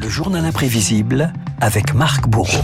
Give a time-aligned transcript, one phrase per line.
[0.00, 2.62] Le journal imprévisible avec Marc Bourreau.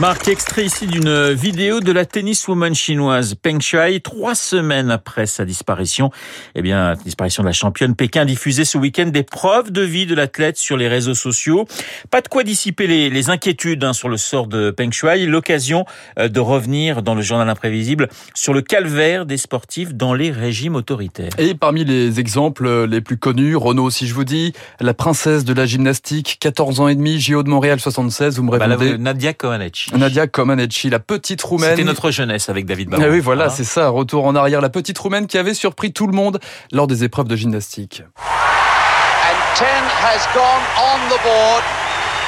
[0.00, 5.44] Marc, extrait ici d'une vidéo de la tenniswoman chinoise Peng Shuai, trois semaines après sa
[5.44, 6.10] disparition.
[6.56, 10.16] Eh bien, disparition de la championne, Pékin diffusé ce week-end des preuves de vie de
[10.16, 11.66] l'athlète sur les réseaux sociaux.
[12.10, 15.26] Pas de quoi dissiper les, inquiétudes hein, sur le sort de Peng Shuai.
[15.26, 15.84] L'occasion
[16.18, 20.74] euh, de revenir dans le journal imprévisible sur le calvaire des sportifs dans les régimes
[20.74, 21.30] autoritaires.
[21.38, 25.54] Et parmi les exemples les plus connus, Renaud, si je vous dis, la princesse de
[25.54, 28.98] la gymnastique, 14 ans et demi, JO de Montréal 76, vous me bah répondez...
[28.98, 29.83] Nadia Comaneci.
[29.92, 31.70] Nadia Comaneci, la petite roumaine.
[31.70, 33.04] C'était notre jeunesse avec David Barrault.
[33.06, 33.88] Ah oui, voilà, c'est ça.
[33.88, 36.40] Retour en arrière, la petite roumaine qui avait surpris tout le monde
[36.72, 38.02] lors des épreuves de gymnastique.
[38.16, 41.62] And 10 has gone on the board.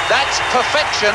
[0.09, 1.13] That's perfection.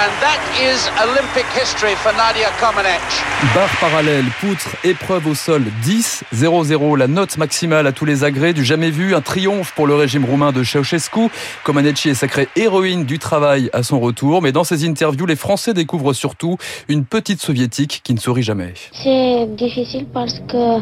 [0.00, 3.22] And that is Olympic history for Nadia Comaneci.
[3.54, 8.64] Barre parallèle, poutre, épreuve au sol, 10-0-0, la note maximale à tous les agrès du
[8.64, 11.28] jamais vu, un triomphe pour le régime roumain de Ceausescu.
[11.64, 15.74] Comaneci est sacrée héroïne du travail à son retour, mais dans ses interviews, les Français
[15.74, 16.56] découvrent surtout
[16.88, 18.72] une petite soviétique qui ne sourit jamais.
[18.94, 20.78] C'est difficile parce que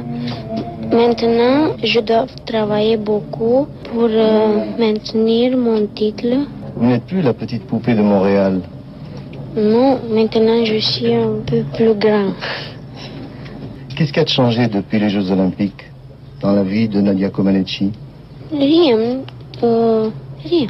[0.95, 6.47] maintenant, je dois travailler beaucoup pour euh, maintenir mon titre.
[6.77, 8.62] Vous n'êtes plus la petite poupée de Montréal.
[9.57, 12.33] Non, maintenant je suis un peu plus grand.
[13.97, 15.85] Qu'est-ce qui a changé depuis les Jeux Olympiques
[16.41, 17.91] dans la vie de Nadia Comaneci?
[18.53, 19.23] Rien.
[19.63, 20.11] Euh,
[20.45, 20.67] rien.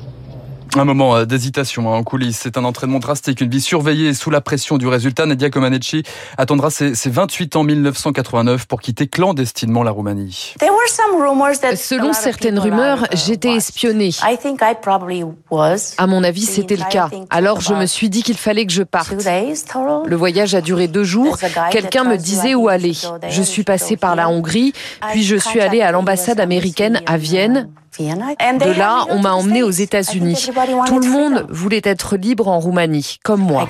[0.79, 2.39] Un moment euh, d'hésitation hein, en coulisses.
[2.41, 5.27] C'est un entraînement drastique, une vie surveillée sous la pression du résultat.
[5.27, 6.05] Nadia Comaneci
[6.37, 10.55] attendra ses, 28 ans 1989 pour quitter clandestinement la Roumanie.
[11.75, 14.11] Selon certaines rumeurs, j'étais espionnée.
[15.99, 17.11] À mon avis, c'était le cas.
[17.29, 19.15] Alors je me suis dit qu'il fallait que je parte.
[19.15, 21.39] Le voyage a duré deux jours.
[21.73, 22.97] Quelqu'un me disait où aller.
[23.29, 24.73] Je suis passée par la Hongrie,
[25.11, 27.69] puis je suis allée à l'ambassade américaine à Vienne.
[27.99, 30.51] De là, on m'a emmenée aux États-Unis.
[30.87, 33.67] Tout le monde voulait être libre en Roumanie, comme moi.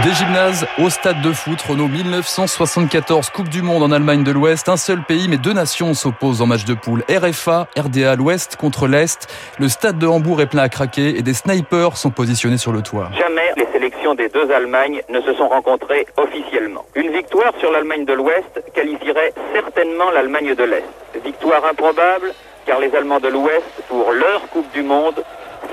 [0.00, 4.70] Des gymnases au stade de foot, Renault 1974, Coupe du Monde en Allemagne de l'Ouest.
[4.70, 7.04] Un seul pays, mais deux nations s'opposent en match de poule.
[7.10, 9.28] RFA, RDA, l'Ouest contre l'Est.
[9.58, 12.80] Le stade de Hambourg est plein à craquer et des snipers sont positionnés sur le
[12.80, 13.10] toit.
[13.16, 16.84] Jamais les sélections des deux Allemagnes ne se sont rencontrées officiellement.
[16.96, 21.22] Une victoire sur l'Allemagne de l'Ouest qualifierait certainement l'Allemagne de l'Est.
[21.22, 22.32] Victoire improbable,
[22.64, 25.22] car les Allemands de l'Ouest, pour leur Coupe du Monde,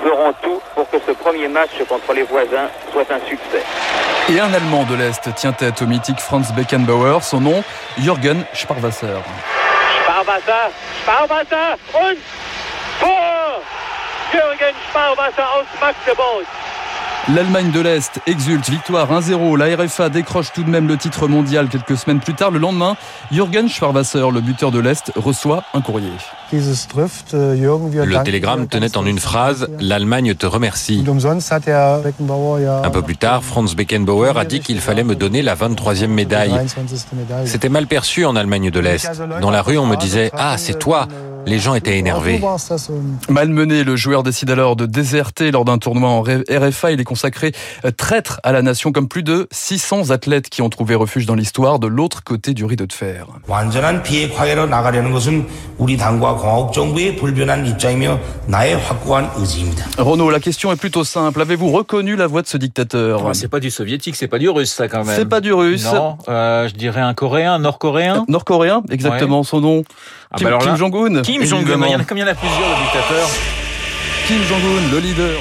[0.02, 3.62] feront tout pour que ce premier match contre les voisins soit un succès.
[4.28, 7.64] Et un Allemand de l'Est tient tête au mythique Franz Beckenbauer, son nom,
[7.98, 9.18] Jürgen Sparwasser.
[10.04, 10.70] Sparwasser,
[11.02, 12.16] Sparwasser und
[13.00, 13.62] Tor!
[14.32, 16.46] Jürgen Sparwasser aus Magdeburg.
[17.28, 19.56] L'Allemagne de l'Est exulte, victoire 1-0.
[19.56, 22.50] La RFA décroche tout de même le titre mondial quelques semaines plus tard.
[22.50, 22.96] Le lendemain,
[23.30, 26.10] Jürgen Schwarwasser, le buteur de l'Est, reçoit un courrier.
[26.52, 31.04] Le télégramme tenait en une phrase L'Allemagne te remercie.
[31.06, 36.58] Un peu plus tard, Franz Beckenbauer a dit qu'il fallait me donner la 23e médaille.
[37.44, 39.22] C'était mal perçu en Allemagne de l'Est.
[39.40, 41.06] Dans la rue, on me disait Ah, c'est toi
[41.46, 42.40] les gens étaient énervés.
[43.28, 46.92] Malmené, le joueur décide alors de déserter lors d'un tournoi en RFA.
[46.92, 47.50] Il est consacré
[47.84, 51.34] euh, traître à la nation comme plus de 600 athlètes qui ont trouvé refuge dans
[51.34, 53.26] l'histoire de l'autre côté du rideau de fer.
[59.98, 61.40] Renaud, la question est plutôt simple.
[61.40, 63.26] Avez-vous reconnu la voix de ce dictateur?
[63.26, 65.16] Ah, C'est pas du soviétique, c'est pas du russe ça quand même.
[65.16, 65.86] C'est pas du russe.
[65.92, 68.24] Non, euh, je dirais un coréen, nord-coréen.
[68.28, 69.82] Nord-coréen, exactement son nom.
[70.30, 71.22] Ah, Kim, bah Jong-un.
[71.22, 73.28] Kim Jong-un, il y en a combien il y en a plusieurs de dictateurs
[74.28, 75.40] Kim Jong-un, le leader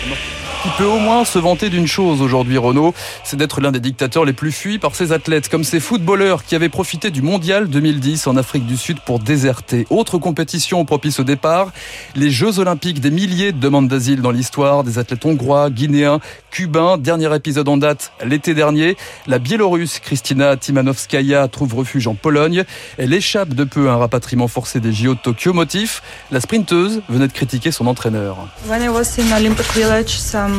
[0.61, 2.93] qui peut au moins se vanter d'une chose aujourd'hui, Renault,
[3.23, 6.53] c'est d'être l'un des dictateurs les plus fuis par ses athlètes, comme ces footballeurs qui
[6.53, 9.87] avaient profité du Mondial 2010 en Afrique du Sud pour déserter.
[9.89, 11.71] Autre compétition propice au départ,
[12.15, 16.19] les Jeux Olympiques, des milliers de demandes d'asile dans l'histoire, des athlètes hongrois, guinéens,
[16.51, 16.97] cubains.
[16.97, 18.97] Dernier épisode en date l'été dernier,
[19.27, 22.65] la Biélorusse Kristina Timanovskaya trouve refuge en Pologne.
[22.97, 25.53] Elle échappe de peu à un rapatriement forcé des JO de Tokyo.
[25.53, 26.01] Motif,
[26.31, 28.37] la sprinteuse venait de critiquer son entraîneur.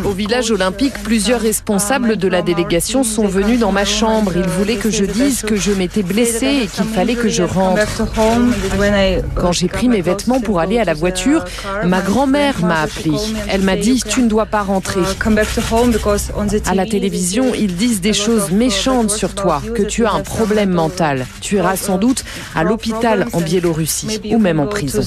[0.05, 4.33] Au village olympique, plusieurs responsables de la délégation sont venus dans ma chambre.
[4.37, 7.87] Ils voulaient que je dise que je m'étais blessée et qu'il fallait que je rentre.
[9.35, 11.45] Quand j'ai pris mes vêtements pour aller à la voiture,
[11.85, 13.13] ma grand-mère m'a appelé.
[13.49, 15.01] Elle m'a dit Tu ne dois pas rentrer.
[16.67, 20.71] À la télévision, ils disent des choses méchantes sur toi, que tu as un problème
[20.71, 21.27] mental.
[21.41, 25.01] Tu iras sans doute à l'hôpital en Biélorussie ou même en prison.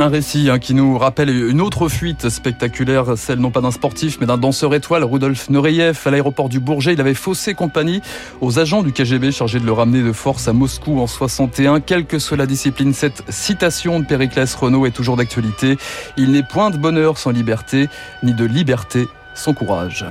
[0.00, 4.16] Un récit hein, qui nous rappelle une autre fuite spectaculaire, celle non pas d'un sportif
[4.18, 6.94] mais d'un danseur étoile, Rudolf Nureyev, à l'aéroport du Bourget.
[6.94, 8.00] Il avait faussé compagnie
[8.40, 11.80] aux agents du KGB chargés de le ramener de force à Moscou en 61.
[11.80, 15.76] Quelle que soit la discipline, cette citation de Périclès Renault est toujours d'actualité.
[16.16, 17.90] Il n'est point de bonheur sans liberté,
[18.22, 20.06] ni de liberté sans courage.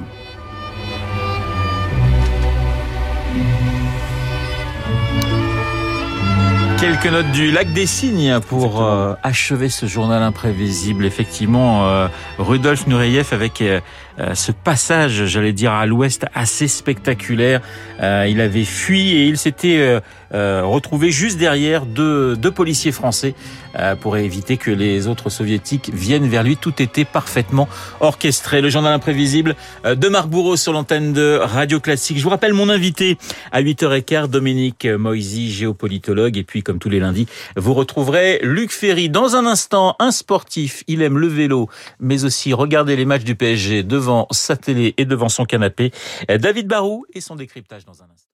[6.79, 11.05] Quelques notes du lac des Cygnes pour euh, achever ce journal imprévisible.
[11.05, 13.81] Effectivement, euh, Rudolf Nureyev avec euh,
[14.33, 17.61] ce passage, j'allais dire à l'ouest, assez spectaculaire.
[17.99, 20.01] il avait fui et il s'était
[20.31, 23.33] retrouvé juste derrière deux, deux policiers français
[24.01, 26.57] pour éviter que les autres soviétiques viennent vers lui.
[26.57, 27.69] Tout était parfaitement
[27.99, 28.61] orchestré.
[28.61, 29.55] Le journal imprévisible
[29.85, 32.17] de Marc Bourreau sur l'antenne de Radio Classique.
[32.17, 33.17] Je vous rappelle mon invité
[33.51, 37.27] à 8h15, Dominique Moisy, géopolitologue, et puis comme tous les lundis.
[37.55, 40.83] Vous retrouverez Luc Ferry dans un instant, un sportif.
[40.87, 41.69] Il aime le vélo,
[41.99, 45.91] mais aussi regarder les matchs du PSG devant sa télé et devant son canapé.
[46.27, 48.29] David Barou et son décryptage dans un instant.